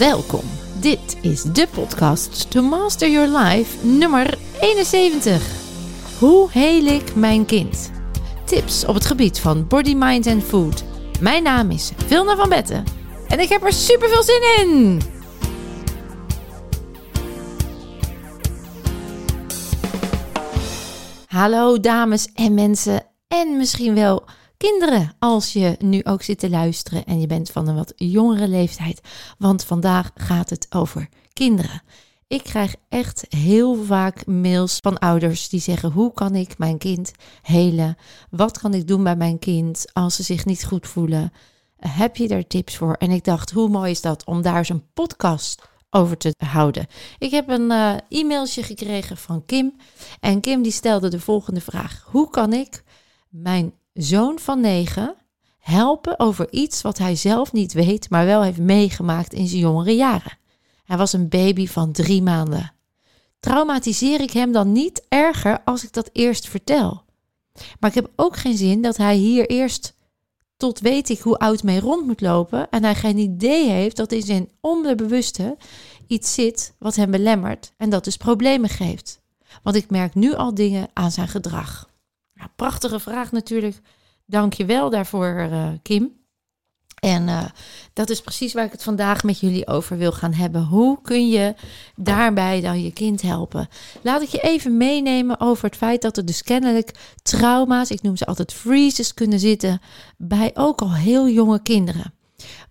[0.00, 0.44] Welkom.
[0.80, 5.42] Dit is de podcast To Master Your Life nummer 71.
[6.18, 7.90] Hoe heel ik mijn kind?
[8.44, 10.84] Tips op het gebied van body, mind en food.
[11.20, 12.84] Mijn naam is Vilna van Betten
[13.28, 15.00] en ik heb er super veel zin in.
[21.26, 24.24] Hallo dames en mensen en misschien wel
[24.60, 28.48] kinderen als je nu ook zit te luisteren en je bent van een wat jongere
[28.48, 29.00] leeftijd.
[29.38, 31.82] Want vandaag gaat het over kinderen.
[32.26, 37.12] Ik krijg echt heel vaak mails van ouders die zeggen: Hoe kan ik mijn kind
[37.42, 37.96] helen?
[38.30, 41.32] Wat kan ik doen bij mijn kind als ze zich niet goed voelen?
[41.76, 42.94] Heb je daar tips voor?
[42.94, 46.86] En ik dacht: Hoe mooi is dat om daar eens een podcast over te houden.
[47.18, 49.76] Ik heb een uh, e-mailtje gekregen van Kim.
[50.20, 52.82] En Kim die stelde de volgende vraag: Hoe kan ik
[53.28, 55.14] mijn zoon van negen
[55.58, 59.96] helpen over iets wat hij zelf niet weet, maar wel heeft meegemaakt in zijn jongere
[59.96, 60.38] jaren?
[60.84, 62.72] Hij was een baby van drie maanden.
[63.40, 67.04] Traumatiseer ik hem dan niet erger als ik dat eerst vertel?
[67.80, 69.98] Maar ik heb ook geen zin dat hij hier eerst
[70.56, 74.12] tot weet ik hoe oud mee rond moet lopen en hij geen idee heeft dat
[74.12, 75.56] in zijn onderbewuste
[76.06, 79.20] iets zit wat hem belemmert en dat dus problemen geeft.
[79.62, 81.89] Want ik merk nu al dingen aan zijn gedrag.
[82.56, 83.80] Prachtige vraag natuurlijk.
[84.26, 86.18] Dank je wel daarvoor, uh, Kim.
[87.00, 87.44] En uh,
[87.92, 90.64] dat is precies waar ik het vandaag met jullie over wil gaan hebben.
[90.64, 91.54] Hoe kun je
[91.96, 93.68] daarbij dan je kind helpen?
[94.02, 98.16] Laat ik je even meenemen over het feit dat er dus kennelijk trauma's, ik noem
[98.16, 99.80] ze altijd freezes, kunnen zitten
[100.16, 102.14] bij ook al heel jonge kinderen.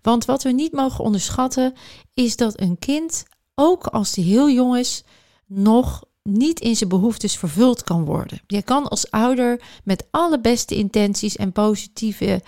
[0.02, 1.74] Want wat we niet mogen onderschatten
[2.14, 5.04] is dat een kind, ook als hij heel jong is,
[5.46, 8.40] nog niet in zijn behoeftes vervuld kan worden.
[8.46, 12.42] Je kan als ouder met alle beste intenties en positieve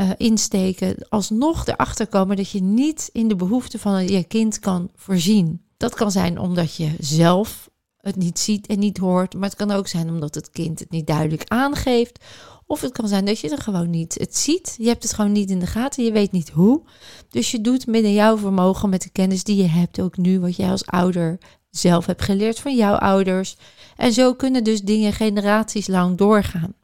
[0.00, 4.90] uh, insteken alsnog erachter komen dat je niet in de behoeften van je kind kan
[4.94, 5.64] voorzien.
[5.76, 9.70] Dat kan zijn omdat je zelf het niet ziet en niet hoort, maar het kan
[9.70, 12.24] ook zijn omdat het kind het niet duidelijk aangeeft.
[12.66, 14.74] Of het kan zijn dat je er gewoon niet het ziet.
[14.78, 16.04] Je hebt het gewoon niet in de gaten.
[16.04, 16.82] Je weet niet hoe.
[17.30, 20.56] Dus je doet binnen jouw vermogen met de kennis die je hebt ook nu, wat
[20.56, 21.38] jij als ouder
[21.76, 23.56] zelf hebt geleerd van jouw ouders.
[23.96, 26.74] En zo kunnen dus dingen generaties lang doorgaan.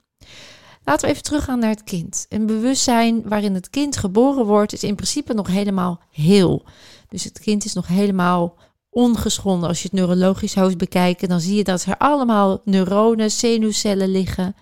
[0.85, 2.27] Laten we even teruggaan naar het kind.
[2.29, 6.65] Een bewustzijn waarin het kind geboren wordt, is in principe nog helemaal heel.
[7.09, 8.57] Dus het kind is nog helemaal
[8.91, 9.69] ongeschonden.
[9.69, 14.55] Als je het neurologisch zou bekijken, dan zie je dat er allemaal neuronen, zenuwcellen liggen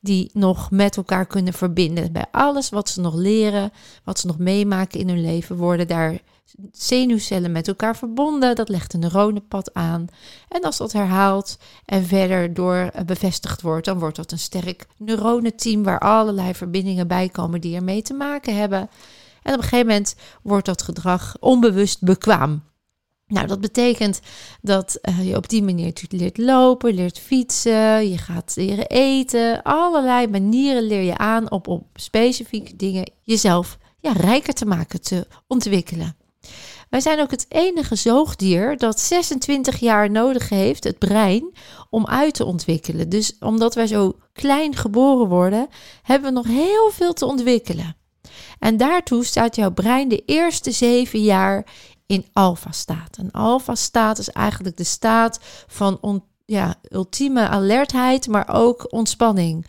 [0.00, 2.12] die nog met elkaar kunnen verbinden.
[2.12, 3.72] Bij alles wat ze nog leren,
[4.04, 6.20] wat ze nog meemaken in hun leven, worden daar
[6.72, 8.54] zenuwcellen met elkaar verbonden.
[8.54, 10.06] Dat legt een neuronenpad aan.
[10.48, 14.86] En als dat herhaalt en verder door eh, bevestigd wordt, dan wordt dat een sterk
[14.96, 18.90] neuronenteam waar allerlei verbindingen bij komen die ermee te maken hebben.
[19.42, 22.62] En op een gegeven moment wordt dat gedrag onbewust bekwaam.
[23.26, 24.20] Nou, dat betekent
[24.60, 29.62] dat uh, je op die manier leert lopen, leert fietsen, je gaat leren eten.
[29.62, 35.26] Allerlei manieren leer je aan op, op specifieke dingen jezelf ja, rijker te maken, te
[35.46, 36.16] ontwikkelen.
[36.90, 41.54] Wij zijn ook het enige zoogdier dat 26 jaar nodig heeft, het brein,
[41.90, 43.08] om uit te ontwikkelen.
[43.08, 45.68] Dus omdat wij zo klein geboren worden,
[46.02, 47.96] hebben we nog heel veel te ontwikkelen.
[48.58, 51.66] En daartoe staat jouw brein de eerste zeven jaar
[52.06, 53.16] in alfa-staat.
[53.16, 59.66] Een alfa-staat is eigenlijk de staat van ja, ultieme alertheid, maar ook ontspanning.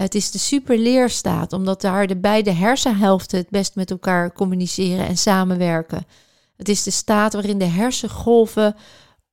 [0.00, 5.16] Het is de superleerstaat, omdat daar de beide hersenhelften het best met elkaar communiceren en
[5.16, 6.06] samenwerken.
[6.56, 8.76] Het is de staat waarin de hersengolven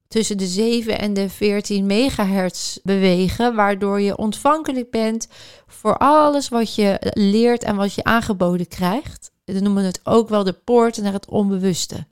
[0.08, 5.28] tussen de 7 en de 14 megahertz bewegen, waardoor je ontvankelijk bent
[5.68, 9.32] voor alles wat je leert en wat je aangeboden krijgt.
[9.46, 12.06] We noemen het ook wel de poort naar het onbewuste.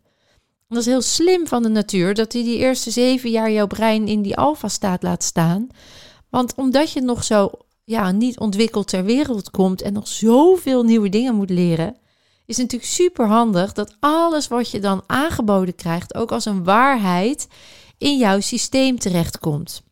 [0.67, 4.07] Dat is heel slim van de natuur dat hij die eerste zeven jaar jouw brein
[4.07, 5.67] in die alfa-staat laat staan.
[6.29, 7.51] Want omdat je nog zo
[7.91, 11.97] ja, niet ontwikkeld ter wereld komt en nog zoveel nieuwe dingen moet leren,
[12.45, 17.47] is natuurlijk super handig dat alles wat je dan aangeboden krijgt, ook als een waarheid,
[17.97, 19.83] in jouw systeem terechtkomt.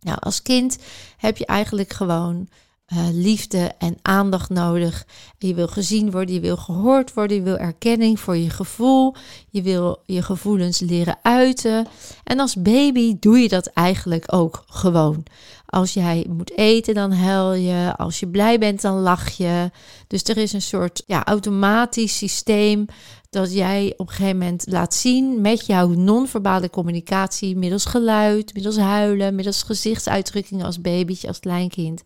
[0.00, 0.78] Nou, als kind
[1.16, 2.48] heb je eigenlijk gewoon
[2.92, 5.06] uh, liefde en aandacht nodig.
[5.38, 9.14] Je wil gezien worden, je wil gehoord worden, je wil erkenning voor je gevoel,
[9.48, 11.86] je wil je gevoelens leren uiten.
[12.24, 15.22] En als baby doe je dat eigenlijk ook gewoon.
[15.70, 17.92] Als jij moet eten, dan huil je.
[17.96, 19.70] Als je blij bent, dan lach je.
[20.06, 22.86] Dus er is een soort ja, automatisch systeem
[23.30, 28.76] dat jij op een gegeven moment laat zien met jouw non-verbale communicatie, middels geluid, middels
[28.76, 32.02] huilen, middels gezichtsuitdrukkingen als babytje, als kleinkind,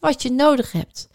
[0.00, 1.08] wat je nodig hebt.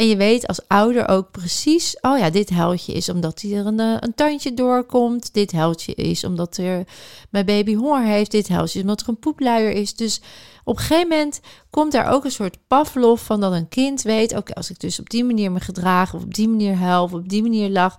[0.00, 3.80] En je weet als ouder ook precies, oh ja, dit huiltje is omdat er een,
[3.80, 5.34] eh, een tandje doorkomt.
[5.34, 6.86] Dit huiltje is omdat er
[7.30, 8.30] mijn baby honger heeft.
[8.30, 9.94] Dit huiltje is omdat er een poepluier is.
[9.94, 10.20] Dus
[10.64, 14.36] op een gegeven moment komt daar ook een soort Pavlov van dat een kind weet,
[14.36, 17.12] oké, als ik dus op die manier me gedraag of op die manier huil of
[17.12, 17.94] op die manier lach,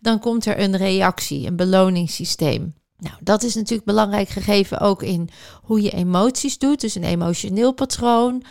[0.00, 2.74] dan komt er een reactie, een beloningssysteem.
[2.98, 5.28] Nou, dat is natuurlijk belangrijk gegeven ook in
[5.62, 6.80] hoe je emoties doet.
[6.80, 8.42] Dus een emotioneel patroon,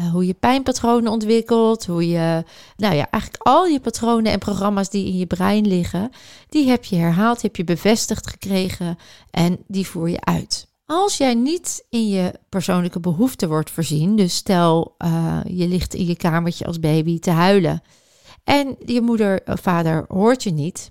[0.00, 2.44] uh, hoe je pijnpatronen ontwikkelt, hoe je,
[2.76, 6.10] nou ja, eigenlijk al je patronen en programma's die in je brein liggen,
[6.48, 8.98] die heb je herhaald, heb je bevestigd gekregen
[9.30, 10.72] en die voer je uit.
[10.86, 16.06] Als jij niet in je persoonlijke behoeften wordt voorzien, dus stel uh, je ligt in
[16.06, 17.82] je kamertje als baby te huilen
[18.44, 20.90] en je moeder of vader hoort je niet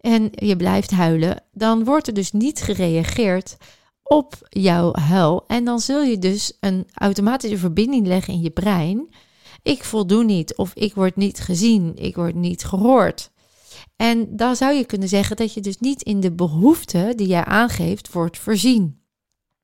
[0.00, 3.56] en je blijft huilen, dan wordt er dus niet gereageerd
[4.04, 5.44] op jouw huil.
[5.46, 9.08] En dan zul je dus een automatische verbinding leggen in je brein.
[9.62, 13.30] Ik voldoen niet of ik word niet gezien, ik word niet gehoord.
[13.96, 17.44] En dan zou je kunnen zeggen dat je dus niet in de behoeften die jij
[17.44, 19.02] aangeeft wordt voorzien.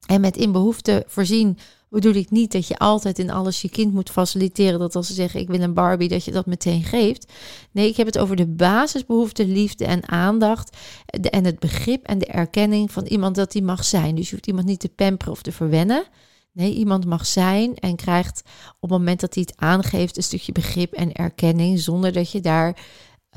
[0.07, 1.59] En met in behoefte voorzien
[1.91, 4.79] bedoel ik niet dat je altijd in alles je kind moet faciliteren.
[4.79, 7.33] Dat als ze zeggen ik wil een Barbie, dat je dat meteen geeft.
[7.71, 10.77] Nee, ik heb het over de basisbehoeften, liefde en aandacht.
[11.07, 14.15] En het begrip en de erkenning van iemand dat die mag zijn.
[14.15, 16.05] Dus je hoeft iemand niet te pamperen of te verwennen.
[16.53, 18.43] Nee, iemand mag zijn en krijgt
[18.81, 21.81] op het moment dat hij het aangeeft een stukje begrip en erkenning.
[21.81, 22.77] Zonder dat je daar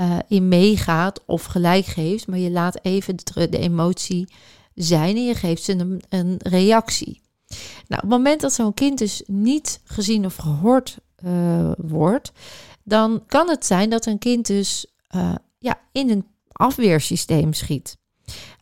[0.01, 2.27] uh, in meegaat of gelijk geeft.
[2.27, 4.27] Maar je laat even de, de emotie
[4.75, 7.21] zijn en je geeft ze een, een reactie.
[7.87, 12.31] Nou, op het moment dat zo'n kind dus niet gezien of gehoord uh, wordt,
[12.83, 14.85] dan kan het zijn dat een kind dus
[15.15, 17.97] uh, ja, in een afweersysteem schiet.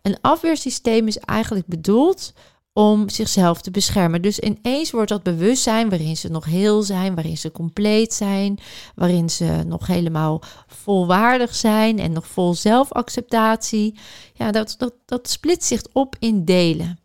[0.02, 2.34] Een afweersysteem is eigenlijk bedoeld
[2.74, 4.22] om zichzelf te beschermen.
[4.22, 8.60] Dus ineens wordt dat bewustzijn waarin ze nog heel zijn, waarin ze compleet zijn,
[8.96, 14.00] waarin ze nog helemaal volwaardig zijn en nog vol zelfacceptatie.
[14.34, 17.01] Ja, dat, dat, dat splitst zich op in delen.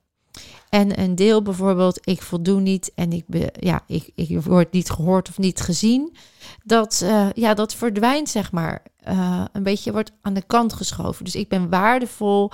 [0.76, 4.90] En een deel bijvoorbeeld, ik voldoen niet en ik, be, ja, ik, ik word niet
[4.90, 6.16] gehoord of niet gezien.
[6.64, 8.82] Dat, uh, ja, dat verdwijnt, zeg maar.
[9.08, 11.24] Uh, een beetje wordt aan de kant geschoven.
[11.24, 12.50] Dus ik ben waardevol,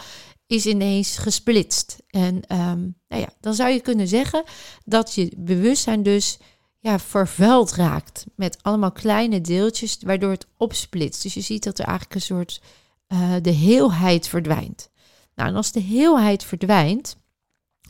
[0.46, 2.02] is ineens gesplitst.
[2.10, 4.44] En um, nou ja, dan zou je kunnen zeggen
[4.84, 6.38] dat je bewustzijn dus
[6.78, 11.22] ja, vervuild raakt met allemaal kleine deeltjes, waardoor het opsplitst.
[11.22, 12.60] Dus je ziet dat er eigenlijk een soort
[13.08, 14.90] uh, de heelheid verdwijnt.
[15.34, 17.16] Nou, en als de heelheid verdwijnt,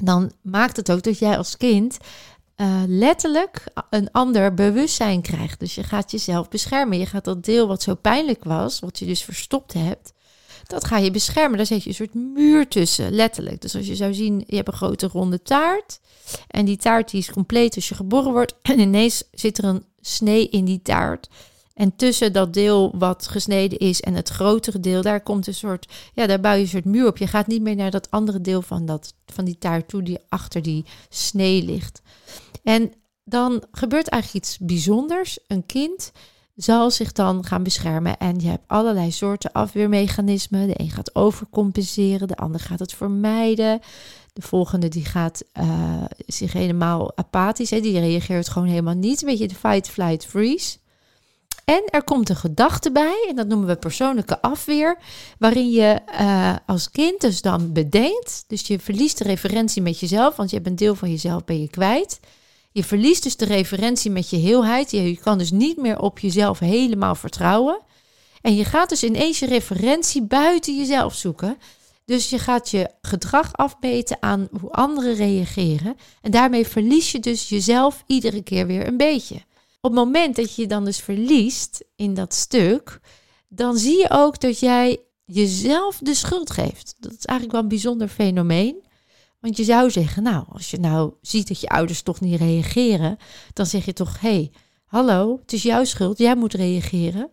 [0.00, 1.99] dan maakt het ook dat jij als kind
[2.56, 5.61] uh, letterlijk een ander bewustzijn krijgt.
[5.61, 6.99] Dus je gaat jezelf beschermen.
[6.99, 10.12] Je gaat dat deel wat zo pijnlijk was, wat je dus verstopt hebt,
[10.67, 11.56] dat ga je beschermen.
[11.56, 13.61] Daar zet je een soort muur tussen, letterlijk.
[13.61, 16.00] Dus als je zou zien, je hebt een grote ronde taart.
[16.47, 18.55] En die taart die is compleet als je geboren wordt.
[18.62, 21.29] En ineens zit er een snee in die taart.
[21.74, 25.92] En tussen dat deel wat gesneden is en het grotere deel, daar komt een soort,
[26.14, 27.19] ja, daar bouw je een soort muur op.
[27.19, 30.19] Je gaat niet meer naar dat andere deel van, dat, van die taart toe, die
[30.28, 32.02] achter die snee ligt.
[32.62, 32.92] En
[33.24, 35.38] dan gebeurt eigenlijk iets bijzonders.
[35.46, 36.12] Een kind
[36.54, 38.19] zal zich dan gaan beschermen.
[38.19, 40.66] En je hebt allerlei soorten afweermechanismen.
[40.66, 43.80] De een gaat overcompenseren, de ander gaat het vermijden.
[44.32, 49.22] De volgende die gaat uh, zich helemaal apathisch, hè, die reageert gewoon helemaal niet.
[49.22, 50.76] Een beetje de fight, flight, freeze.
[51.64, 54.98] En er komt een gedachte bij, en dat noemen we persoonlijke afweer,
[55.38, 60.36] waarin je uh, als kind dus dan bedenkt, dus je verliest de referentie met jezelf,
[60.36, 62.20] want je hebt een deel van jezelf ben je kwijt.
[62.72, 64.91] Je verliest dus de referentie met je heelheid.
[64.91, 67.81] Je kan dus niet meer op jezelf helemaal vertrouwen.
[68.41, 71.58] En je gaat dus ineens je referentie buiten jezelf zoeken.
[72.05, 75.96] Dus je gaat je gedrag afmeten aan hoe anderen reageren.
[76.20, 79.43] En daarmee verlies je dus jezelf iedere keer weer een beetje.
[79.84, 83.01] Op het moment dat je dan dus verliest in dat stuk,
[83.48, 86.94] dan zie je ook dat jij jezelf de schuld geeft.
[86.98, 88.84] Dat is eigenlijk wel een bijzonder fenomeen.
[89.41, 93.17] Want je zou zeggen, nou, als je nou ziet dat je ouders toch niet reageren,
[93.53, 94.53] dan zeg je toch, hé, hey,
[94.84, 97.31] hallo, het is jouw schuld, jij moet reageren.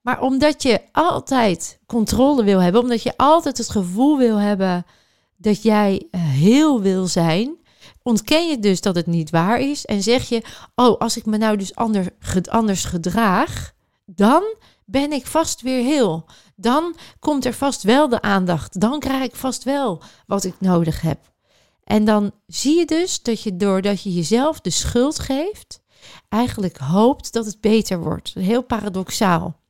[0.00, 4.86] Maar omdat je altijd controle wil hebben, omdat je altijd het gevoel wil hebben
[5.36, 7.56] dat jij eh, heel wil zijn,
[8.02, 10.42] ontken je dus dat het niet waar is en zeg je,
[10.74, 12.06] oh, als ik me nou dus ander,
[12.48, 13.72] anders gedraag,
[14.04, 14.42] dan
[14.84, 16.26] ben ik vast weer heel.
[16.56, 18.80] Dan komt er vast wel de aandacht.
[18.80, 21.32] Dan krijg ik vast wel wat ik nodig heb.
[21.84, 25.82] En dan zie je dus dat je doordat je jezelf de schuld geeft,
[26.28, 28.34] eigenlijk hoopt dat het beter wordt.
[28.34, 29.60] Heel paradoxaal.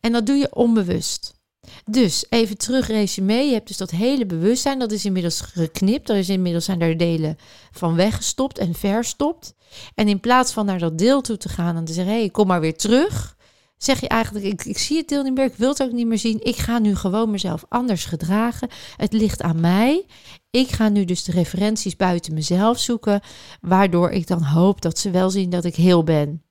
[0.00, 1.37] En dat doe je onbewust.
[1.84, 3.34] Dus even terug resume.
[3.34, 6.08] Je hebt dus dat hele bewustzijn, dat is inmiddels geknipt.
[6.08, 7.38] Er is inmiddels zijn er delen
[7.70, 9.54] van weggestopt en verstopt.
[9.94, 12.30] En in plaats van naar dat deel toe te gaan en te zeggen, hé, hey,
[12.30, 13.36] kom maar weer terug.
[13.76, 16.06] zeg je eigenlijk, ik, ik zie het deel niet meer, ik wil het ook niet
[16.06, 16.40] meer zien.
[16.42, 18.68] Ik ga nu gewoon mezelf anders gedragen.
[18.96, 20.06] Het ligt aan mij.
[20.50, 23.20] Ik ga nu dus de referenties buiten mezelf zoeken,
[23.60, 26.42] waardoor ik dan hoop dat ze wel zien dat ik heel ben.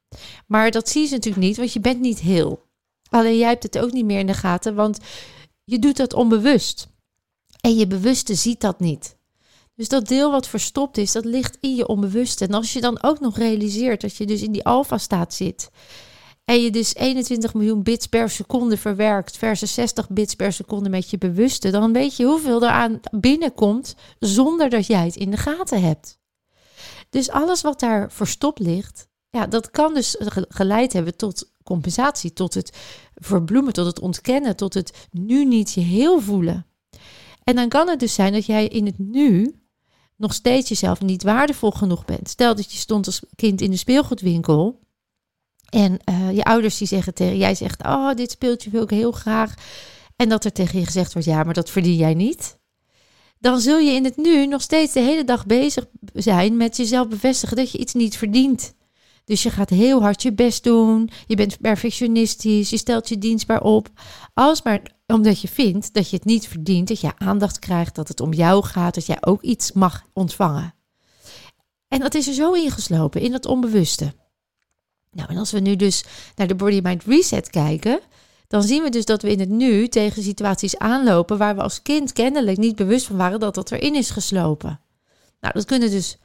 [0.48, 2.67] Maar dat zien ze natuurlijk niet, want je bent niet heel.
[3.10, 5.00] Alleen jij hebt het ook niet meer in de gaten, want
[5.64, 6.88] je doet dat onbewust.
[7.62, 9.16] En je bewuste ziet dat niet.
[9.76, 12.46] Dus dat deel wat verstopt is, dat ligt in je onbewuste.
[12.46, 15.70] En als je dan ook nog realiseert dat je dus in die alfa-staat zit.
[16.46, 21.10] En je dus 21 miljoen bits per seconde verwerkt versus 60 bits per seconde met
[21.10, 21.70] je bewuste.
[21.70, 26.20] Dan weet je hoeveel eraan binnenkomt zonder dat jij het in de gaten hebt.
[27.10, 30.16] Dus alles wat daar verstopt ligt, ja, dat kan dus
[30.50, 32.78] geleid hebben tot compensatie, tot het
[33.16, 36.66] verbloemen, tot het ontkennen, tot het nu niet je heel voelen.
[37.44, 39.56] En dan kan het dus zijn dat jij in het nu
[40.16, 42.30] nog steeds jezelf niet waardevol genoeg bent.
[42.30, 44.80] Stel dat je stond als kind in de speelgoedwinkel
[45.70, 49.12] en uh, je ouders die zeggen tegen jij zegt, oh dit speeltje wil ik heel
[49.12, 49.54] graag.
[50.16, 52.58] En dat er tegen je gezegd wordt, ja, maar dat verdien jij niet.
[53.40, 57.08] Dan zul je in het nu nog steeds de hele dag bezig zijn met jezelf
[57.08, 58.74] bevestigen dat je iets niet verdient.
[59.28, 61.10] Dus je gaat heel hard je best doen.
[61.26, 62.70] Je bent perfectionistisch.
[62.70, 63.90] Je stelt je dienstbaar op.
[64.34, 66.88] Alles maar omdat je vindt dat je het niet verdient.
[66.88, 67.96] Dat je aandacht krijgt.
[67.96, 68.94] Dat het om jou gaat.
[68.94, 70.74] Dat jij ook iets mag ontvangen.
[71.88, 74.14] En dat is er zo ingeslopen in het onbewuste.
[75.12, 76.04] Nou, en als we nu dus
[76.36, 78.00] naar de Body Mind Reset kijken.
[78.48, 81.82] Dan zien we dus dat we in het nu tegen situaties aanlopen waar we als
[81.82, 84.80] kind kennelijk niet bewust van waren dat dat erin is geslopen.
[85.40, 86.18] Nou, dat kunnen dus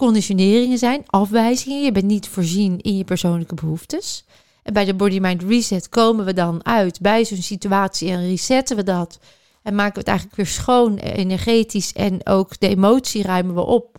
[0.00, 1.82] conditioneringen zijn, afwijzingen.
[1.82, 4.24] Je bent niet voorzien in je persoonlijke behoeftes.
[4.62, 8.76] En bij de Body Mind Reset komen we dan uit bij zo'n situatie en resetten
[8.76, 9.18] we dat.
[9.62, 13.98] En maken we het eigenlijk weer schoon, energetisch en ook de emotie ruimen we op.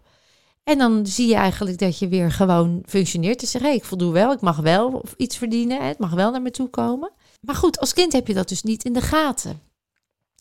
[0.63, 3.39] En dan zie je eigenlijk dat je weer gewoon functioneert.
[3.39, 6.51] Dus zeg, ik voldoe wel, ik mag wel iets verdienen, het mag wel naar me
[6.51, 7.11] toe komen.
[7.41, 9.61] Maar goed, als kind heb je dat dus niet in de gaten.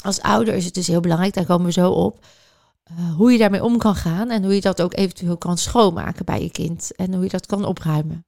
[0.05, 2.25] Als ouder is het dus heel belangrijk, daar komen we zo op,
[2.99, 6.25] uh, hoe je daarmee om kan gaan en hoe je dat ook eventueel kan schoonmaken
[6.25, 8.25] bij je kind en hoe je dat kan opruimen.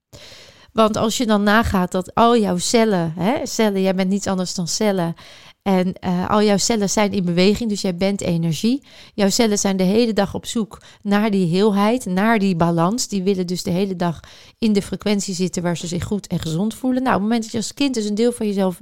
[0.72, 4.54] Want als je dan nagaat dat al jouw cellen, hè, cellen, jij bent niets anders
[4.54, 5.14] dan cellen.
[5.62, 8.82] En uh, al jouw cellen zijn in beweging, dus jij bent energie.
[9.14, 13.08] Jouw cellen zijn de hele dag op zoek naar die heelheid, naar die balans.
[13.08, 14.20] Die willen dus de hele dag
[14.58, 17.02] in de frequentie zitten waar ze zich goed en gezond voelen.
[17.02, 18.80] Nou, op het moment dat je als kind dus een deel van jezelf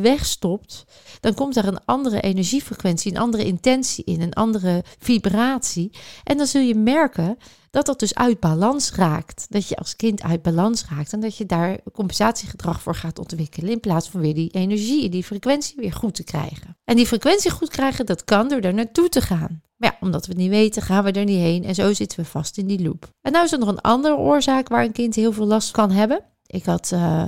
[0.00, 0.84] wegstopt,
[1.20, 5.90] dan komt er een andere energiefrequentie, een andere intentie in, een andere vibratie.
[6.24, 7.36] En dan zul je merken
[7.70, 9.46] dat dat dus uit balans raakt.
[9.48, 13.70] Dat je als kind uit balans raakt en dat je daar compensatiegedrag voor gaat ontwikkelen
[13.70, 16.76] in plaats van weer die energie, die frequentie weer goed te krijgen.
[16.84, 19.62] En die frequentie goed krijgen, dat kan door er naartoe te gaan.
[19.76, 22.20] Maar ja, omdat we het niet weten, gaan we er niet heen en zo zitten
[22.20, 23.08] we vast in die loop.
[23.20, 25.90] En nou is er nog een andere oorzaak waar een kind heel veel last kan
[25.90, 26.24] hebben.
[26.52, 27.24] Ik had uh,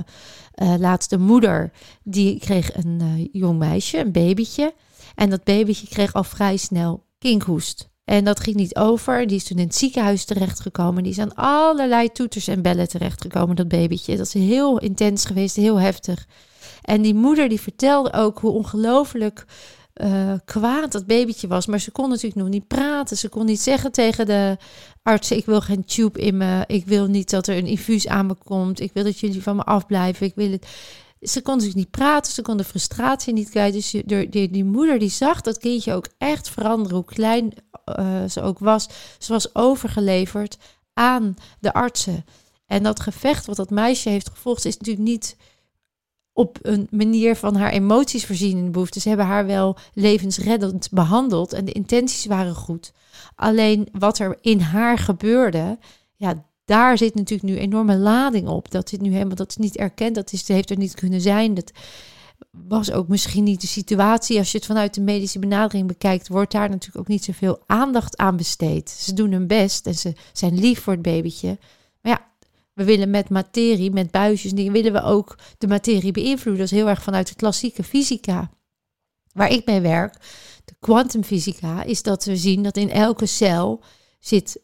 [0.55, 1.71] uh, laatst een moeder,
[2.03, 4.73] die kreeg een uh, jong meisje, een babytje.
[5.15, 7.89] En dat babytje kreeg al vrij snel kinkhoest.
[8.03, 9.27] En dat ging niet over.
[9.27, 11.03] Die is toen in het ziekenhuis terechtgekomen.
[11.03, 14.17] Die is aan allerlei toeters en bellen terechtgekomen, dat babytje.
[14.17, 16.27] Dat is heel intens geweest, heel heftig.
[16.81, 19.45] En die moeder die vertelde ook hoe ongelooflijk
[20.01, 21.65] uh, kwaad dat babytje was.
[21.65, 23.17] Maar ze kon natuurlijk nog niet praten.
[23.17, 24.57] Ze kon niet zeggen tegen de
[25.03, 26.63] arts: Ik wil geen tube in me.
[26.67, 28.79] Ik wil niet dat er een infuus aan me komt.
[28.79, 30.25] Ik wil dat jullie van me afblijven.
[30.25, 30.67] Ik wil het.
[31.21, 32.33] Ze kon natuurlijk niet praten.
[32.33, 33.73] Ze kon de frustratie niet kwijt.
[33.73, 36.95] Dus die, die, moeder die zag dat kindje ook echt veranderen.
[36.95, 37.53] Hoe klein
[37.99, 38.87] uh, ze ook was.
[39.17, 40.57] Ze was overgeleverd
[40.93, 42.25] aan de artsen.
[42.65, 45.35] En dat gevecht wat dat meisje heeft gevolgd is natuurlijk niet
[46.35, 48.99] op een manier van haar emoties voorzien in de behoefte.
[48.99, 52.93] Ze hebben haar wel levensreddend behandeld en de intenties waren goed.
[53.35, 55.77] Alleen wat er in haar gebeurde,
[56.15, 58.71] ja, daar zit natuurlijk nu enorme lading op.
[58.71, 61.53] Dat zit nu helemaal, dat is niet erkend, dat is, heeft er niet kunnen zijn.
[61.53, 61.71] Dat
[62.51, 64.37] was ook misschien niet de situatie.
[64.37, 68.17] Als je het vanuit de medische benadering bekijkt, wordt daar natuurlijk ook niet zoveel aandacht
[68.17, 68.89] aan besteed.
[68.89, 71.57] Ze doen hun best en ze zijn lief voor het babytje.
[72.75, 76.63] We willen met materie, met buisjes, die willen we ook de materie beïnvloeden.
[76.63, 78.49] Dat is heel erg vanuit de klassieke fysica.
[79.31, 80.13] Waar ik mee werk,
[80.65, 83.83] de kwantumfysica, is dat we zien dat in elke cel
[84.19, 84.61] zit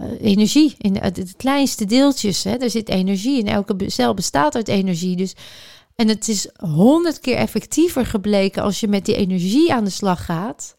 [0.00, 0.74] uh, energie.
[0.78, 3.38] In de, de, kleinste deeltjes, hè, er zit energie.
[3.38, 5.16] In elke cel bestaat uit energie.
[5.16, 5.34] Dus,
[5.94, 10.24] en het is honderd keer effectiever gebleken als je met die energie aan de slag
[10.24, 10.78] gaat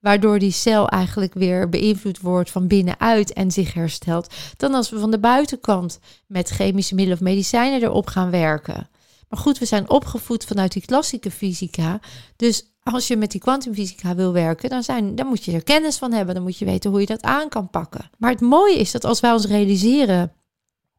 [0.00, 4.98] waardoor die cel eigenlijk weer beïnvloed wordt van binnenuit en zich herstelt, dan als we
[4.98, 8.88] van de buitenkant met chemische middelen of medicijnen erop gaan werken.
[9.28, 12.00] Maar goed, we zijn opgevoed vanuit die klassieke fysica.
[12.36, 15.96] Dus als je met die kwantumfysica wil werken, dan, zijn, dan moet je er kennis
[15.96, 16.34] van hebben.
[16.34, 18.10] Dan moet je weten hoe je dat aan kan pakken.
[18.18, 20.32] Maar het mooie is dat als wij ons realiseren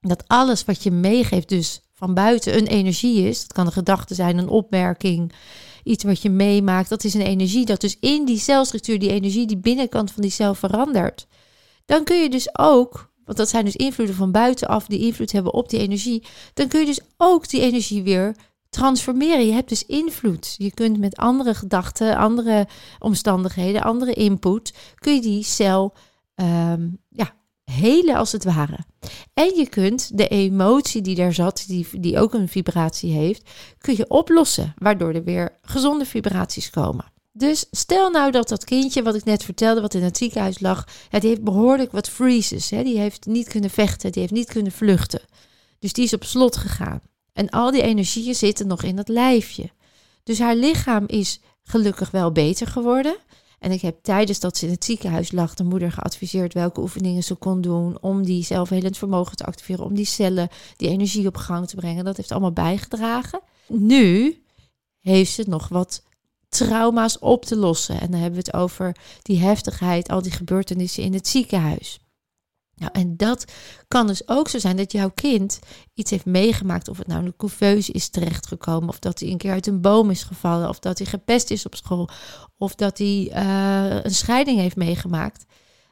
[0.01, 3.39] dat alles wat je meegeeft, dus van buiten een energie is.
[3.41, 5.34] Dat kan een gedachte zijn, een opmerking,
[5.83, 6.89] iets wat je meemaakt.
[6.89, 10.31] Dat is een energie dat dus in die celstructuur, die energie die binnenkant van die
[10.31, 11.27] cel verandert.
[11.86, 15.53] Dan kun je dus ook, want dat zijn dus invloeden van buitenaf die invloed hebben
[15.53, 16.24] op die energie.
[16.53, 18.36] Dan kun je dus ook die energie weer
[18.69, 19.45] transformeren.
[19.45, 20.55] Je hebt dus invloed.
[20.57, 22.67] Je kunt met andere gedachten, andere
[23.00, 25.93] omstandigheden, andere input, kun je die cel
[26.36, 27.33] um, ja,
[27.70, 28.78] helen als het ware.
[29.34, 33.96] En je kunt de emotie die daar zat, die, die ook een vibratie heeft, kun
[33.98, 37.06] je oplossen, waardoor er weer gezonde vibraties komen.
[37.32, 40.88] Dus stel nou dat dat kindje, wat ik net vertelde, wat in het ziekenhuis lag,
[41.10, 42.70] ja, die heeft behoorlijk wat freezes.
[42.70, 42.84] Hè?
[42.84, 45.22] Die heeft niet kunnen vechten, die heeft niet kunnen vluchten.
[45.80, 47.02] Dus die is op slot gegaan.
[47.34, 49.70] En al die energieën zitten nog in dat lijfje.
[50.24, 53.16] Dus haar lichaam is gelukkig wel beter geworden.
[53.60, 57.24] En ik heb tijdens dat ze in het ziekenhuis lag de moeder geadviseerd welke oefeningen
[57.24, 61.38] ze kon doen om die zelfhelend vermogen te activeren, om die cellen, die energie op
[61.38, 62.06] gang te brengen.
[62.06, 63.39] Dat heeft allemaal bijgedragen.
[63.68, 64.44] Nu
[65.00, 66.04] heeft ze nog wat
[66.50, 68.00] trauma's op te lossen.
[68.01, 72.00] En dan hebben we het over die heftigheid, al die gebeurtenissen in het ziekenhuis.
[72.79, 73.51] Nou, en dat
[73.88, 75.59] kan dus ook zo zijn dat jouw kind
[75.93, 79.51] iets heeft meegemaakt, of het nou een couveuse is terechtgekomen, of dat hij een keer
[79.51, 82.09] uit een boom is gevallen, of dat hij gepest is op school,
[82.57, 85.45] of dat hij uh, een scheiding heeft meegemaakt.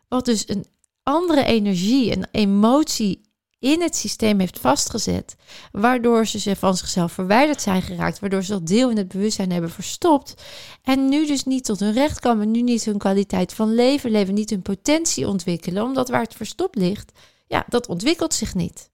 [0.08, 0.66] Wat dus een
[1.04, 3.22] andere energie, een emotie
[3.60, 5.36] in het systeem heeft vastgezet,
[5.72, 9.70] waardoor ze van zichzelf verwijderd zijn geraakt, waardoor ze dat deel in het bewustzijn hebben
[9.70, 10.44] verstopt
[10.84, 14.34] en nu dus niet tot hun recht komen, nu niet hun kwaliteit van leven leven,
[14.34, 17.12] niet hun potentie ontwikkelen, omdat waar het verstopt ligt,
[17.48, 18.90] ja, dat ontwikkelt zich niet.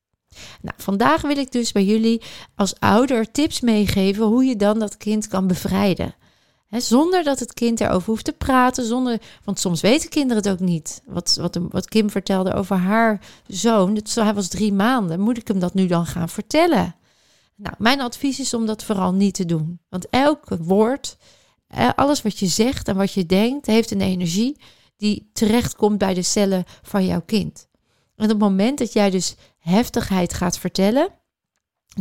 [0.61, 2.21] Nou, vandaag wil ik dus bij jullie
[2.55, 6.15] als ouder tips meegeven hoe je dan dat kind kan bevrijden
[6.81, 8.85] zonder dat het kind erover hoeft te praten.
[8.85, 11.01] Zonder, want soms weten kinderen het ook niet.
[11.05, 14.01] Wat, wat, wat Kim vertelde over haar zoon.
[14.13, 15.19] Hij was drie maanden.
[15.19, 16.95] Moet ik hem dat nu dan gaan vertellen?
[17.55, 19.79] Nou, mijn advies is om dat vooral niet te doen.
[19.89, 21.17] Want elk woord,
[21.95, 24.57] alles wat je zegt en wat je denkt, heeft een energie
[24.97, 27.67] die terechtkomt bij de cellen van jouw kind.
[28.15, 31.09] En op het moment dat jij dus heftigheid gaat vertellen,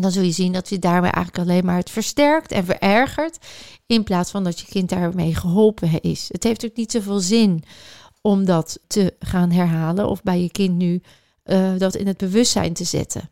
[0.00, 3.38] dan zul je zien dat je daarmee eigenlijk alleen maar het versterkt en verergert.
[3.86, 6.28] In plaats van dat je kind daarmee geholpen is.
[6.28, 7.64] Het heeft ook niet zoveel zin
[8.20, 11.02] om dat te gaan herhalen of bij je kind nu
[11.44, 13.30] uh, dat in het bewustzijn te zetten.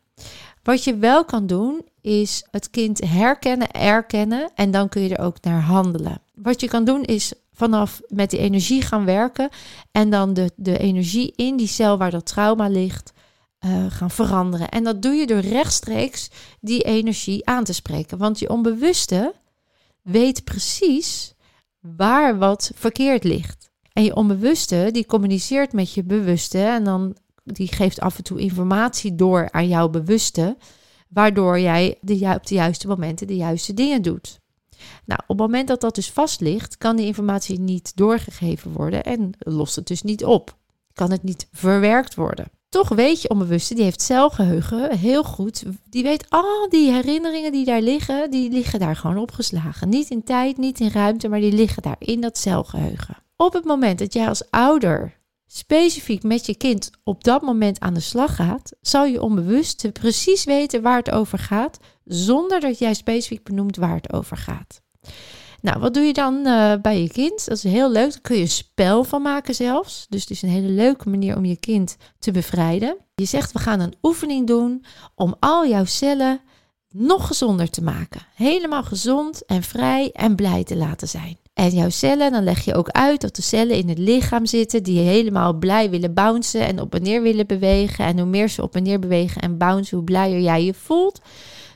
[0.63, 5.25] Wat je wel kan doen, is het kind herkennen, erkennen en dan kun je er
[5.25, 6.21] ook naar handelen.
[6.35, 9.49] Wat je kan doen is vanaf met die energie gaan werken
[9.93, 13.13] en dan de, de energie in die cel waar dat trauma ligt,
[13.67, 14.69] uh, gaan veranderen.
[14.69, 18.19] En dat doe je door rechtstreeks die energie aan te spreken.
[18.19, 19.35] Want je onbewuste
[20.03, 21.35] weet precies
[21.81, 23.71] waar wat verkeerd ligt.
[23.93, 28.41] En je onbewuste die communiceert met je bewuste en dan die geeft af en toe
[28.41, 30.57] informatie door aan jouw bewuste,
[31.09, 34.41] waardoor jij de, op de juiste momenten de juiste dingen doet.
[35.05, 39.05] Nou, op het moment dat dat dus vast ligt, kan die informatie niet doorgegeven worden
[39.05, 40.59] en lost het dus niet op.
[40.93, 42.51] Kan het niet verwerkt worden.
[42.71, 45.63] Toch weet je onbewuste, die heeft celgeheugen heel goed.
[45.89, 49.89] Die weet al die herinneringen die daar liggen, die liggen daar gewoon opgeslagen.
[49.89, 53.17] Niet in tijd, niet in ruimte, maar die liggen daar in dat celgeheugen.
[53.37, 57.95] Op het moment dat jij als ouder specifiek met je kind op dat moment aan
[57.95, 62.95] de slag gaat, zal je onbewuste precies weten waar het over gaat, zonder dat jij
[62.95, 64.81] specifiek benoemt waar het over gaat.
[65.63, 67.47] Nou, wat doe je dan uh, bij je kind?
[67.49, 68.11] Dat is heel leuk.
[68.11, 70.07] Daar kun je een spel van maken zelfs.
[70.09, 72.97] Dus het is een hele leuke manier om je kind te bevrijden.
[73.15, 76.41] Je zegt, we gaan een oefening doen om al jouw cellen
[76.93, 78.21] nog gezonder te maken.
[78.35, 81.39] Helemaal gezond en vrij en blij te laten zijn.
[81.55, 84.83] En jouw cellen, dan leg je ook uit dat de cellen in het lichaam zitten
[84.83, 88.05] die helemaal blij willen bouncen en op en neer willen bewegen.
[88.05, 91.21] En hoe meer ze op en neer bewegen en bouncen, hoe blijer jij je voelt.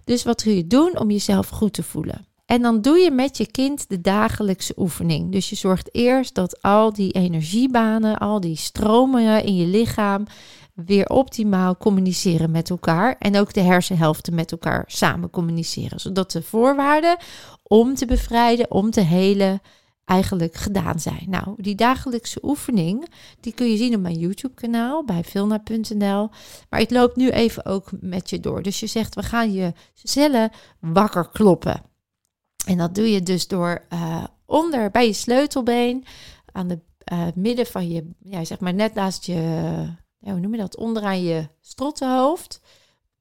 [0.04, 2.26] Dus wat kun je doen om jezelf goed te voelen?
[2.46, 5.32] En dan doe je met je kind de dagelijkse oefening.
[5.32, 10.26] Dus je zorgt eerst dat al die energiebanen, al die stromen in je lichaam
[10.74, 13.16] weer optimaal communiceren met elkaar.
[13.18, 16.00] En ook de hersenhelften met elkaar samen communiceren.
[16.00, 17.16] Zodat de voorwaarden
[17.62, 19.60] om te bevrijden, om te helen,
[20.04, 21.26] eigenlijk gedaan zijn.
[21.26, 23.08] Nou, die dagelijkse oefening,
[23.40, 26.30] die kun je zien op mijn YouTube-kanaal bij filna.nl.
[26.70, 28.62] Maar ik loop nu even ook met je door.
[28.62, 31.92] Dus je zegt, we gaan je cellen wakker kloppen.
[32.64, 36.04] En dat doe je dus door uh, onder bij je sleutelbeen,
[36.52, 36.78] aan de
[37.12, 39.34] uh, midden van je, ja, zeg maar net naast je,
[40.18, 42.60] ja, hoe noem je dat, onderaan je strottenhoofd.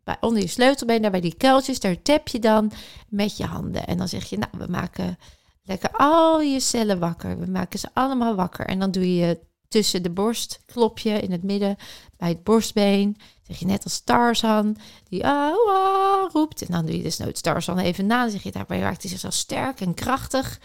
[0.04, 2.72] Bij, onder je sleutelbeen, daar bij die kuiltjes, daar tap je dan
[3.10, 3.88] met je handen.
[3.88, 5.18] En dan zeg je, nou, we maken
[5.64, 7.40] lekker al je cellen wakker.
[7.40, 8.66] We maken ze allemaal wakker.
[8.66, 11.76] En dan doe je tussen de borst, klop je in het midden
[12.18, 13.18] bij het borstbeen.
[13.48, 14.78] Zeg je net als Tarzan,
[15.10, 16.62] die ah, ah, roept.
[16.62, 18.22] En dan doe je dus nooit Tarzan even na.
[18.22, 20.60] Dan zeg je, daarbij maakt hij zichzelf sterk en krachtig.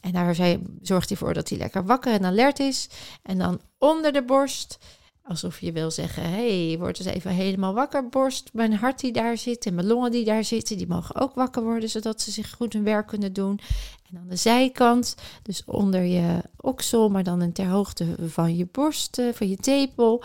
[0.00, 0.34] En daar
[0.82, 2.88] zorgt hij voor dat hij lekker wakker en alert is.
[3.22, 4.78] En dan onder de borst
[5.24, 8.50] Alsof je wil zeggen, hey, word eens even helemaal wakker, borst.
[8.52, 11.62] Mijn hart die daar zit en mijn longen die daar zitten, die mogen ook wakker
[11.62, 13.60] worden, zodat ze zich goed hun werk kunnen doen.
[14.10, 19.18] En aan de zijkant, dus onder je oksel, maar dan ter hoogte van je borst,
[19.18, 20.24] eh, van je tepel,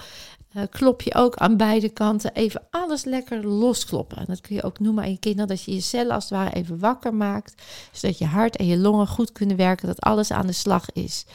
[0.58, 4.18] uh, klop je ook aan beide kanten even alles lekker loskloppen.
[4.18, 6.34] En dat kun je ook noemen aan je kinderen, dat je je cellen als het
[6.34, 10.32] ware even wakker maakt, zodat je hart en je longen goed kunnen werken, dat alles
[10.32, 11.26] aan de slag is.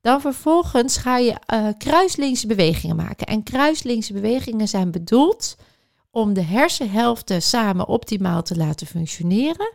[0.00, 3.26] Dan vervolgens ga je uh, kruislinkse bewegingen maken.
[3.26, 5.56] En kruislinkse bewegingen zijn bedoeld
[6.10, 9.72] om de hersenhelften samen optimaal te laten functioneren.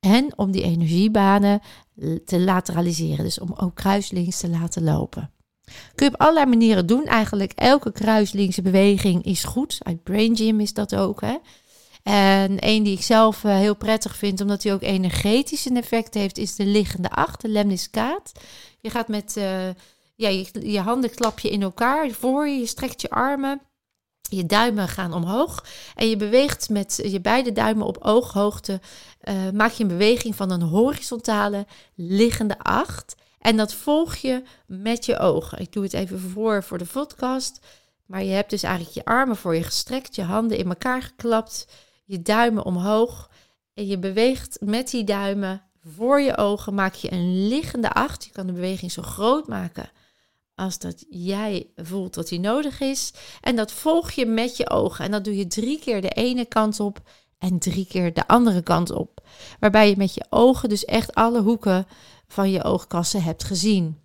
[0.00, 1.60] En om die energiebanen
[2.24, 3.24] te lateraliseren.
[3.24, 5.30] Dus om ook kruislinks te laten lopen.
[5.94, 7.04] Kun je op allerlei manieren doen.
[7.04, 9.78] Eigenlijk elke kruislinkse beweging is goed.
[9.82, 11.20] Uit Brain Gym is dat ook.
[11.20, 11.36] Hè?
[12.02, 16.14] En een die ik zelf eh, heel prettig vind, omdat hij ook energetisch een effect
[16.14, 18.32] heeft, is de liggende acht, de lemniscaat.
[18.80, 19.68] Je gaat met uh,
[20.16, 23.60] ja, je, je handen klap je in elkaar voor je, je strekt je armen.
[24.30, 28.80] Je duimen gaan omhoog en je beweegt met je beide duimen op ooghoogte.
[29.24, 33.14] Uh, maak je een beweging van een horizontale liggende acht.
[33.46, 35.58] En dat volg je met je ogen.
[35.58, 37.58] Ik doe het even voor voor de podcast.
[38.06, 41.66] Maar je hebt dus eigenlijk je armen voor je gestrekt, je handen in elkaar geklapt,
[42.04, 43.30] je duimen omhoog.
[43.74, 48.24] En je beweegt met die duimen voor je ogen maak je een liggende acht.
[48.24, 49.90] Je kan de beweging zo groot maken
[50.54, 53.12] als dat jij voelt dat die nodig is.
[53.40, 55.04] En dat volg je met je ogen.
[55.04, 57.00] En dat doe je drie keer de ene kant op
[57.38, 59.20] en drie keer de andere kant op.
[59.60, 61.86] Waarbij je met je ogen dus echt alle hoeken
[62.28, 64.00] van je oogkassen hebt gezien.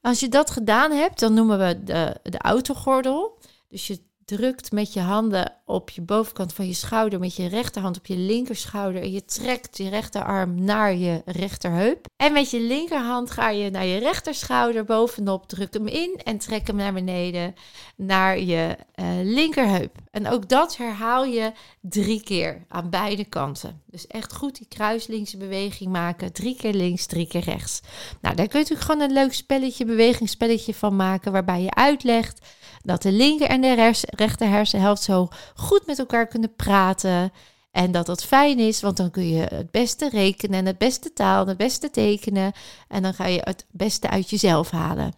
[0.00, 3.38] Als je dat gedaan hebt, dan noemen we de, de autogordel.
[3.68, 7.98] Dus je drukt met je handen op je bovenkant van je schouder, met je rechterhand
[7.98, 9.02] op je linkerschouder.
[9.02, 12.06] En je trekt je rechterarm naar je rechterheup.
[12.16, 16.66] En met je linkerhand ga je naar je rechterschouder bovenop, druk hem in en trek
[16.66, 17.54] hem naar beneden
[17.96, 19.96] naar je uh, linkerheup.
[20.10, 23.82] En ook dat herhaal je drie keer aan beide kanten.
[23.86, 26.32] Dus echt goed die kruislinkse beweging maken.
[26.32, 27.80] Drie keer links, drie keer rechts.
[28.20, 32.46] Nou, daar kun je natuurlijk gewoon een leuk spelletje, bewegingsspelletje van maken, waarbij je uitlegt
[32.84, 37.32] dat de linker en de rechter hersenhelft zo goed met elkaar kunnen praten.
[37.70, 41.12] En dat dat fijn is, want dan kun je het beste rekenen en het beste
[41.12, 42.52] taal, het beste tekenen.
[42.88, 45.12] En dan ga je het beste uit jezelf halen.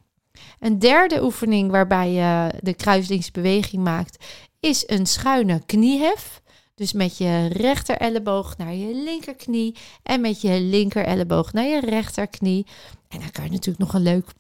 [0.61, 4.25] Een derde oefening waarbij je de kruislingsbeweging maakt,
[4.61, 6.43] is een schuine kniehef.
[6.75, 11.81] Dus met je rechter elleboog naar je linkerknie en met je linker elleboog naar je
[11.81, 12.67] rechterknie.
[13.09, 14.33] En dan kan je natuurlijk nog een leuk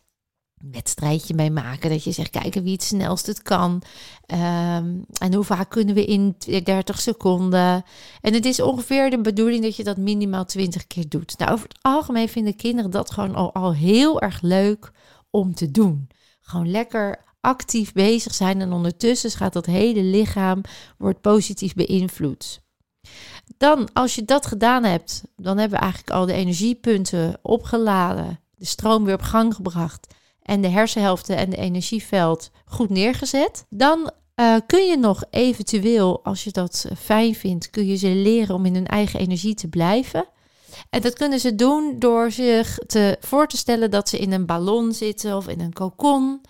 [0.72, 1.90] wedstrijdje mee maken.
[1.90, 3.82] Dat je zegt, kijken wie het snelst het kan.
[4.26, 7.84] Ehm, en hoe vaak kunnen we in 30 seconden.
[8.20, 11.38] En het is ongeveer de bedoeling dat je dat minimaal 20 keer doet.
[11.38, 14.92] Nou, over het algemeen vinden kinderen dat gewoon al, al heel erg leuk
[15.30, 16.08] om te doen.
[16.40, 20.60] Gewoon lekker actief bezig zijn en ondertussen gaat dat hele lichaam
[20.98, 22.64] wordt positief beïnvloed.
[23.56, 28.64] Dan, als je dat gedaan hebt, dan hebben we eigenlijk al de energiepunten opgeladen, de
[28.64, 30.14] stroom weer op gang gebracht
[30.46, 33.64] en de hersenhelften en de energieveld goed neergezet.
[33.68, 38.54] Dan uh, kun je nog eventueel, als je dat fijn vindt, kun je ze leren
[38.54, 40.28] om in hun eigen energie te blijven.
[40.90, 44.46] En dat kunnen ze doen door zich te, voor te stellen dat ze in een
[44.46, 46.40] ballon zitten of in een kokon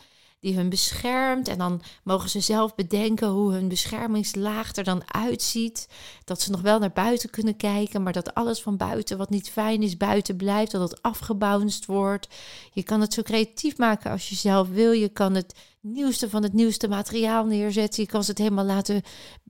[0.47, 1.49] die hun beschermt.
[1.49, 5.89] En dan mogen ze zelf bedenken hoe hun beschermingslaag er dan uitziet.
[6.25, 9.51] Dat ze nog wel naar buiten kunnen kijken, maar dat alles van buiten wat niet
[9.51, 10.71] fijn is, buiten blijft.
[10.71, 12.29] Dat het afgebounced wordt.
[12.73, 14.93] Je kan het zo creatief maken als je zelf wil.
[14.93, 18.03] Je kan het nieuwste van het nieuwste materiaal neerzetten.
[18.03, 19.03] Je kan ze het helemaal laten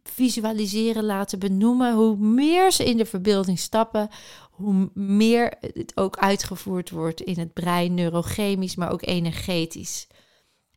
[0.02, 1.94] visualiseren, laten benoemen.
[1.94, 4.08] Hoe meer ze in de verbeelding stappen,
[4.50, 10.06] hoe meer het ook uitgevoerd wordt in het brein, neurochemisch, maar ook energetisch.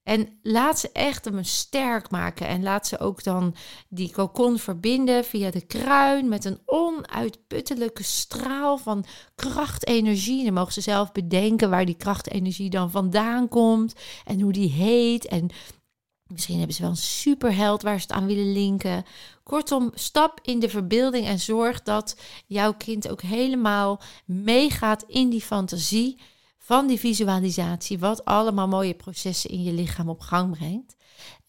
[0.03, 2.47] En laat ze echt hem sterk maken.
[2.47, 3.55] En laat ze ook dan
[3.89, 10.43] die kokon verbinden via de kruin met een onuitputtelijke straal van krachtenergie.
[10.43, 13.93] Dan mogen ze zelf bedenken waar die krachtenergie dan vandaan komt
[14.25, 15.25] en hoe die heet.
[15.25, 15.49] En
[16.27, 19.03] misschien hebben ze wel een superheld waar ze het aan willen linken.
[19.43, 25.41] Kortom, stap in de verbeelding en zorg dat jouw kind ook helemaal meegaat in die
[25.41, 26.19] fantasie
[26.69, 30.95] van die visualisatie, wat allemaal mooie processen in je lichaam op gang brengt.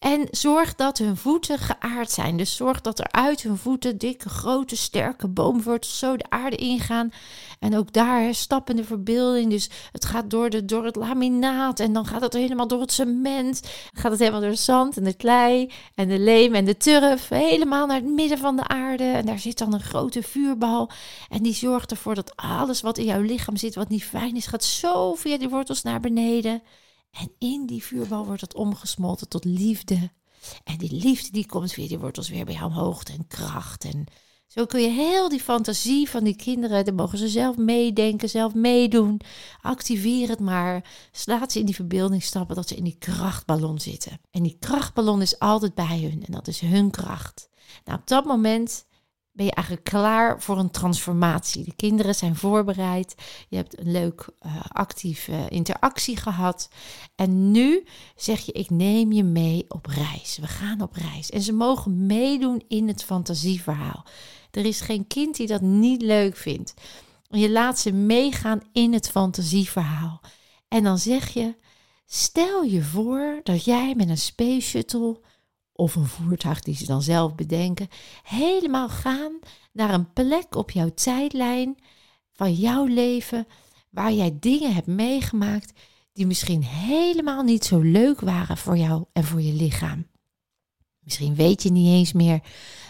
[0.01, 2.37] En zorg dat hun voeten geaard zijn.
[2.37, 7.11] Dus zorg dat er uit hun voeten dikke, grote, sterke boomwortels zo de aarde ingaan.
[7.59, 9.49] En ook daar stappen de verbeelding.
[9.49, 12.91] Dus het gaat door, de, door het laminaat en dan gaat het helemaal door het
[12.91, 13.61] cement.
[13.61, 16.77] Dan gaat het helemaal door het zand en de klei en de leem en de
[16.77, 17.29] turf.
[17.29, 19.03] Helemaal naar het midden van de aarde.
[19.03, 20.89] En daar zit dan een grote vuurbal.
[21.29, 24.47] En die zorgt ervoor dat alles wat in jouw lichaam zit, wat niet fijn is,
[24.47, 26.61] gaat zo via die wortels naar beneden.
[27.11, 30.11] En in die vuurbal wordt het omgesmolten tot liefde.
[30.63, 33.85] En die liefde die komt via die wortels weer bij jou omhoog en kracht.
[33.85, 34.05] En
[34.47, 38.53] zo kun je heel die fantasie van die kinderen, dan mogen ze zelf meedenken, zelf
[38.53, 39.21] meedoen.
[39.61, 40.89] Activeer het maar.
[41.11, 44.19] Slaat ze in die verbeelding stappen dat ze in die krachtballon zitten.
[44.31, 47.49] En die krachtballon is altijd bij hun en dat is hun kracht.
[47.83, 48.85] Nou, op dat moment
[49.31, 51.63] ben je eigenlijk klaar voor een transformatie.
[51.63, 53.15] De kinderen zijn voorbereid.
[53.49, 56.69] Je hebt een leuk uh, actieve interactie gehad.
[57.15, 57.83] En nu
[58.15, 60.37] zeg je: Ik neem je mee op reis.
[60.37, 61.29] We gaan op reis.
[61.29, 64.05] En ze mogen meedoen in het fantasieverhaal.
[64.51, 66.73] Er is geen kind die dat niet leuk vindt.
[67.29, 70.21] Je laat ze meegaan in het fantasieverhaal.
[70.67, 71.55] En dan zeg je:
[72.05, 75.19] Stel je voor dat jij met een space shuttle
[75.73, 77.87] of een voertuig die ze dan zelf bedenken,
[78.23, 79.39] helemaal gaan
[79.71, 81.77] naar een plek op jouw tijdlijn
[82.31, 83.47] van jouw leven
[83.89, 85.79] waar jij dingen hebt meegemaakt
[86.13, 90.07] die misschien helemaal niet zo leuk waren voor jou en voor je lichaam.
[90.99, 92.41] Misschien weet je niet eens meer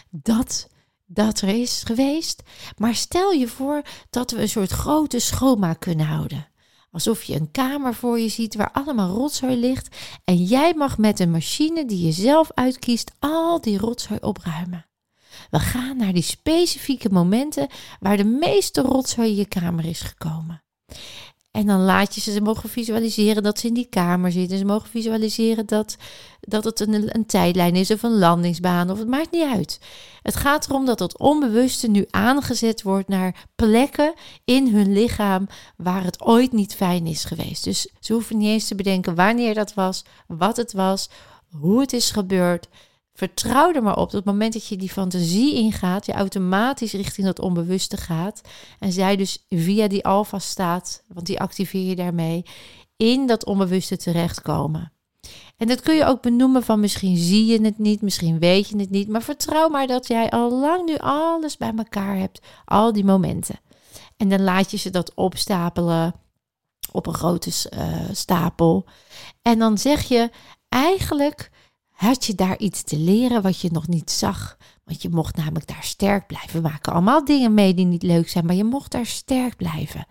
[0.09, 0.69] dat
[1.05, 2.43] dat er is geweest,
[2.77, 6.50] maar stel je voor dat we een soort grote schoonmaak kunnen houden.
[6.91, 11.19] Alsof je een kamer voor je ziet waar allemaal rotzooi ligt en jij mag met
[11.19, 14.85] een machine die je zelf uitkiest al die rotzooi opruimen.
[15.49, 17.67] We gaan naar die specifieke momenten
[17.99, 20.63] waar de meeste rotzooi in je kamer is gekomen.
[21.61, 24.57] En dan laat je ze, mogen visualiseren dat ze in die kamer zitten.
[24.57, 25.95] Ze mogen visualiseren dat,
[26.39, 28.89] dat het een, een tijdlijn is of een landingsbaan.
[28.89, 29.79] Of het maakt niet uit.
[30.21, 34.13] Het gaat erom dat het onbewuste nu aangezet wordt naar plekken
[34.45, 35.47] in hun lichaam
[35.77, 37.63] waar het ooit niet fijn is geweest.
[37.63, 41.09] Dus ze hoeven niet eens te bedenken wanneer dat was, wat het was,
[41.49, 42.67] hoe het is gebeurd.
[43.21, 46.93] Vertrouw er maar op dat op het moment dat je die fantasie ingaat, je automatisch
[46.93, 48.41] richting dat onbewuste gaat.
[48.79, 52.45] En zij dus via die alfa staat, want die activeer je daarmee,
[52.97, 54.91] in dat onbewuste terechtkomen.
[55.57, 58.77] En dat kun je ook benoemen van misschien zie je het niet, misschien weet je
[58.77, 62.93] het niet, maar vertrouw maar dat jij al lang nu alles bij elkaar hebt, al
[62.93, 63.59] die momenten.
[64.17, 66.13] En dan laat je ze dat opstapelen
[66.91, 68.85] op een grote uh, stapel.
[69.41, 70.29] En dan zeg je
[70.69, 71.51] eigenlijk
[72.01, 74.57] had je daar iets te leren wat je nog niet zag.
[74.83, 76.61] Want je mocht namelijk daar sterk blijven.
[76.61, 80.05] We maken allemaal dingen mee die niet leuk zijn, maar je mocht daar sterk blijven.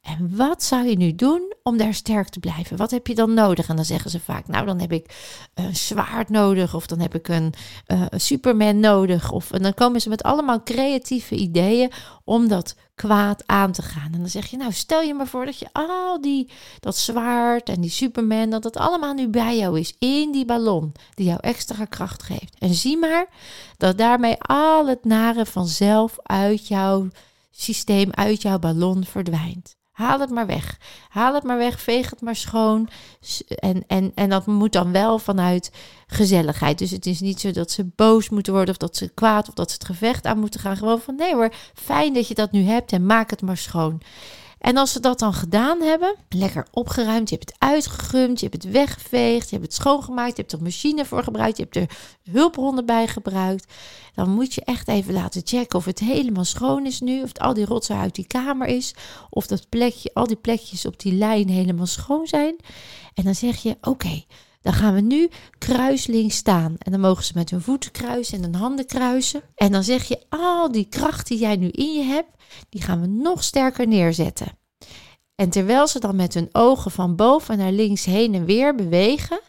[0.00, 2.76] En wat zou je nu doen om daar sterk te blijven?
[2.76, 3.68] Wat heb je dan nodig?
[3.68, 5.14] En dan zeggen ze vaak, nou dan heb ik
[5.54, 7.54] een zwaard nodig of dan heb ik een,
[7.86, 9.32] uh, Superman nodig.
[9.32, 11.92] Of, en dan komen ze met allemaal creatieve ideeën
[12.24, 14.12] om dat kwaad aan te gaan.
[14.12, 17.68] En dan zeg je, nou stel je maar voor dat je al die, dat zwaard
[17.68, 21.38] en die Superman, dat dat allemaal nu bij jou is in die ballon die jou
[21.40, 22.56] extra kracht geeft.
[22.58, 23.26] En zie maar
[23.76, 27.08] dat daarmee al het nare vanzelf uit jouw
[27.50, 29.78] systeem, uit jouw ballon verdwijnt.
[30.00, 30.78] Haal het maar weg.
[31.08, 32.88] Haal het maar weg, veeg het maar schoon.
[33.48, 35.70] En, en, en dat moet dan wel vanuit
[36.06, 36.78] gezelligheid.
[36.78, 39.54] Dus het is niet zo dat ze boos moeten worden of dat ze kwaad of
[39.54, 40.76] dat ze het gevecht aan moeten gaan.
[40.76, 44.02] Gewoon van nee hoor, fijn dat je dat nu hebt en maak het maar schoon.
[44.60, 48.62] En als ze dat dan gedaan hebben, lekker opgeruimd, je hebt het uitgegumd, je hebt
[48.62, 51.98] het weggeveegd, je hebt het schoongemaakt, je hebt er machine voor gebruikt, je hebt er
[52.32, 53.72] hulpbronnen bij gebruikt,
[54.14, 57.40] dan moet je echt even laten checken of het helemaal schoon is nu, of het
[57.40, 58.94] al die rotzooi uit die kamer is,
[59.30, 62.56] of dat plekje, al die plekjes op die lijn helemaal schoon zijn.
[63.14, 64.24] En dan zeg je, oké,
[64.60, 66.74] dan gaan we nu kruisling staan.
[66.78, 69.42] En dan mogen ze met hun voeten kruisen en hun handen kruisen.
[69.54, 73.00] En dan zeg je, al die kracht die jij nu in je hebt, die gaan
[73.00, 74.58] we nog sterker neerzetten.
[75.34, 79.40] En terwijl ze dan met hun ogen van boven naar links heen en weer bewegen,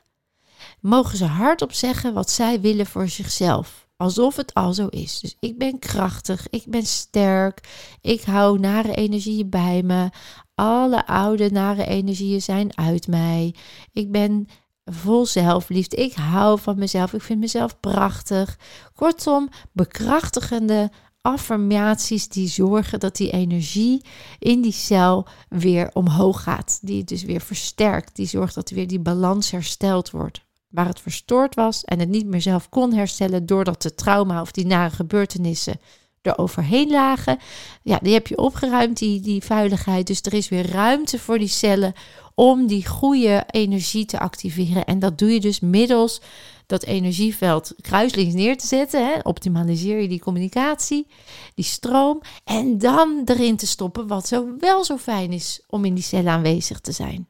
[0.80, 3.90] mogen ze hardop zeggen wat zij willen voor zichzelf.
[3.98, 5.20] Alsof het al zo is.
[5.20, 7.60] Dus ik ben krachtig, ik ben sterk,
[8.02, 10.10] ik hou nare energieën bij me.
[10.56, 13.56] Alle oude nare energieën zijn uit mij.
[13.92, 14.48] Ik ben
[14.86, 15.96] vol zelfliefde.
[15.96, 17.14] Ik hou van mezelf.
[17.14, 18.58] Ik vind mezelf prachtig.
[18.96, 20.92] Kortom, bekrachtigende
[21.22, 24.02] affirmaties die zorgen dat die energie
[24.40, 26.80] in die cel weer omhoog gaat.
[26.82, 28.16] Die het dus weer versterkt.
[28.16, 30.42] Die zorgt dat weer die balans hersteld wordt.
[30.68, 34.52] Waar het verstoord was en het niet meer zelf kon herstellen doordat de trauma of
[34.52, 35.80] die nare gebeurtenissen
[36.22, 37.40] er overheen lagen.
[37.84, 40.08] Ja, die heb je opgeruimd, die, die vuiligheid.
[40.08, 41.94] Dus er is weer ruimte voor die cellen
[42.42, 44.86] om die goede energie te activeren.
[44.86, 46.22] En dat doe je dus middels
[46.66, 49.06] dat energieveld kruislinks neer te zetten.
[49.06, 49.20] Hè.
[49.24, 51.08] Optimaliseer je die communicatie,
[51.56, 52.22] die stroom.
[52.44, 56.32] En dan erin te stoppen wat zo wel zo fijn is om in die cellen
[56.32, 57.28] aanwezig te zijn.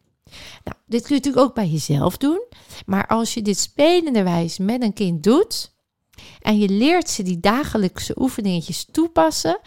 [0.64, 2.42] Nou, dit kun je natuurlijk ook bij jezelf doen.
[2.86, 5.74] Maar als je dit spelenderwijs met een kind doet
[6.42, 9.60] en je leert ze die dagelijkse oefeningetjes toepassen,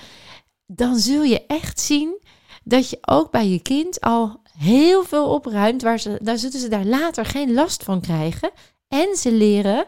[0.67, 2.23] dan zul je echt zien
[2.63, 6.69] dat je ook bij je kind al heel veel opruimt, waar ze, daar zullen ze
[6.69, 8.51] daar later geen last van krijgen.
[8.89, 9.87] En ze leren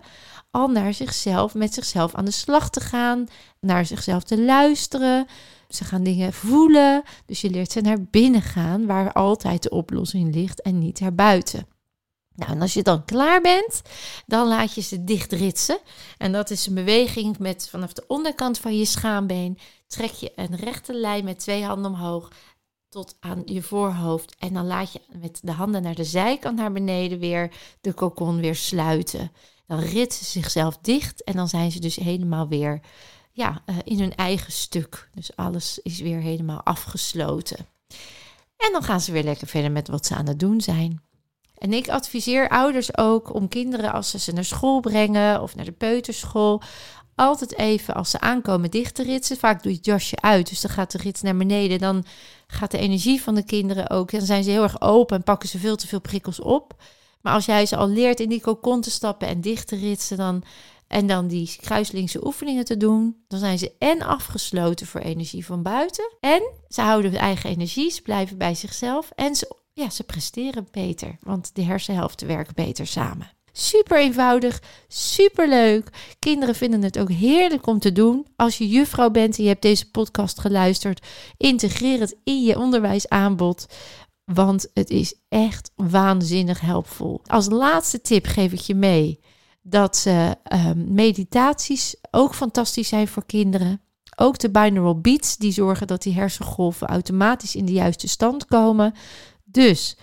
[0.50, 3.26] al naar zichzelf, met zichzelf aan de slag te gaan,
[3.60, 5.26] naar zichzelf te luisteren.
[5.68, 7.02] Ze gaan dingen voelen.
[7.26, 11.66] Dus je leert ze naar binnen gaan, waar altijd de oplossing ligt en niet erbuiten.
[12.34, 13.82] Nou, en als je dan klaar bent,
[14.26, 15.78] dan laat je ze dichtritsen.
[16.18, 19.58] En dat is een beweging met vanaf de onderkant van je schaambeen.
[19.86, 22.30] Trek je een rechte lijn met twee handen omhoog
[22.96, 24.36] tot aan je voorhoofd.
[24.38, 28.40] En dan laat je met de handen naar de zijkant naar beneden weer de kokon
[28.40, 29.32] weer sluiten.
[29.66, 32.80] Dan ritsen ze zichzelf dicht en dan zijn ze dus helemaal weer
[33.32, 35.08] ja, uh, in hun eigen stuk.
[35.14, 37.66] Dus alles is weer helemaal afgesloten.
[38.56, 41.02] En dan gaan ze weer lekker verder met wat ze aan het doen zijn.
[41.58, 45.64] En ik adviseer ouders ook om kinderen als ze ze naar school brengen of naar
[45.64, 46.62] de peuterschool,
[47.16, 49.36] altijd even als ze aankomen dicht te ritsen.
[49.36, 51.78] Vaak doe je het jasje uit, dus dan gaat de rits naar beneden.
[51.78, 52.04] Dan
[52.46, 54.10] gaat de energie van de kinderen ook.
[54.10, 56.82] Dan zijn ze heel erg open en pakken ze veel te veel prikkels op.
[57.20, 60.16] Maar als jij ze al leert in die kokon te stappen en dicht te ritsen,
[60.16, 60.44] dan
[60.86, 65.62] en dan die kruislingse oefeningen te doen, dan zijn ze en afgesloten voor energie van
[65.62, 66.12] buiten.
[66.20, 70.68] En ze houden hun eigen energie, ze blijven bij zichzelf en ze, ja, ze presteren
[70.70, 73.35] beter, want de hersenhelften werken beter samen.
[73.58, 75.88] Super eenvoudig, super leuk.
[76.18, 78.26] Kinderen vinden het ook heerlijk om te doen.
[78.36, 83.66] Als je juffrouw bent en je hebt deze podcast geluisterd, integreer het in je onderwijsaanbod.
[84.24, 87.20] Want het is echt waanzinnig helpvol.
[87.24, 89.20] Als laatste tip geef ik je mee
[89.62, 90.30] dat uh,
[90.74, 93.80] meditaties ook fantastisch zijn voor kinderen.
[94.16, 98.94] Ook de binaural beats, die zorgen dat die hersengolven automatisch in de juiste stand komen.
[99.44, 99.96] Dus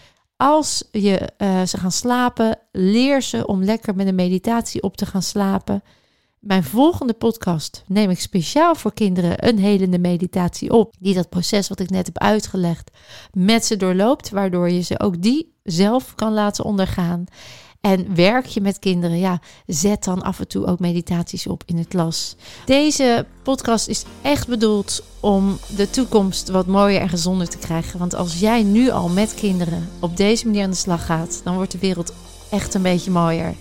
[0.43, 5.05] als je uh, ze gaan slapen, leer ze om lekker met een meditatie op te
[5.05, 5.83] gaan slapen.
[6.39, 10.93] Mijn volgende podcast neem ik speciaal voor kinderen een helende meditatie op.
[10.99, 12.91] Die dat proces wat ik net heb uitgelegd
[13.31, 14.29] met ze doorloopt.
[14.29, 17.25] Waardoor je ze ook die zelf kan laten ondergaan.
[17.83, 21.75] En werk je met kinderen, ja, zet dan af en toe ook meditaties op in
[21.75, 22.35] de klas.
[22.65, 27.99] Deze podcast is echt bedoeld om de toekomst wat mooier en gezonder te krijgen.
[27.99, 31.55] Want als jij nu al met kinderen op deze manier aan de slag gaat, dan
[31.55, 32.13] wordt de wereld
[32.49, 33.55] echt een beetje mooier.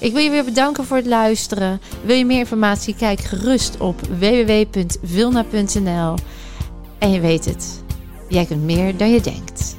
[0.00, 1.80] Ik wil je weer bedanken voor het luisteren.
[2.04, 2.94] Wil je meer informatie?
[2.94, 6.14] Kijk gerust op www.vilna.nl.
[6.98, 7.82] En je weet het,
[8.28, 9.77] jij kunt meer dan je denkt.